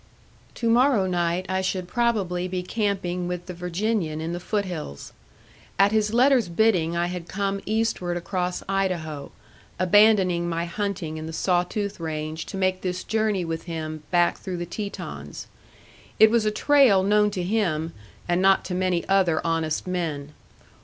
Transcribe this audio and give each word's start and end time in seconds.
To 0.55 0.67
morrow 0.67 1.05
night 1.05 1.45
I 1.47 1.61
should 1.61 1.87
probably 1.87 2.47
be 2.47 2.63
camping 2.63 3.27
with 3.27 3.45
the 3.45 3.53
Virginian 3.53 4.19
in 4.19 4.33
the 4.33 4.39
foot 4.39 4.65
hills. 4.65 5.13
At 5.77 5.91
his 5.91 6.11
letter's 6.11 6.49
bidding 6.49 6.97
I 6.97 7.05
had 7.05 7.27
come 7.29 7.61
eastward 7.67 8.17
across 8.17 8.63
Idaho, 8.67 9.31
abandoning 9.77 10.49
my 10.49 10.65
hunting 10.65 11.17
in 11.17 11.27
the 11.27 11.33
Saw 11.33 11.61
Tooth 11.61 11.99
Range 11.99 12.47
to 12.47 12.57
make 12.57 12.81
this 12.81 13.03
journey 13.03 13.45
with 13.45 13.65
him 13.65 14.01
back 14.09 14.39
through 14.39 14.57
the 14.57 14.65
Tetons. 14.65 15.45
It 16.17 16.31
was 16.31 16.45
a 16.45 16.49
trail 16.49 17.03
known 17.03 17.29
to 17.29 17.43
him, 17.43 17.93
and 18.27 18.41
not 18.41 18.65
to 18.65 18.73
many 18.73 19.07
other 19.07 19.39
honest 19.45 19.85
men. 19.85 20.33